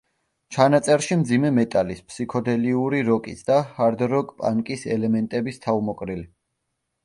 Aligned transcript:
ჩანაწერში 0.55 1.17
მძიმე 1.23 1.51
მეტალის, 1.57 2.01
ფსიქოდელიური 2.13 3.03
როკის 3.11 3.45
და 3.53 3.61
ჰარდკორ-პანკის 3.77 4.89
ელემენტების 4.99 5.65
თავმოყრილი. 5.69 6.31